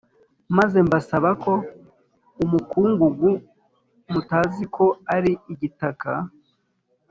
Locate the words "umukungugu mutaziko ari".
2.43-5.31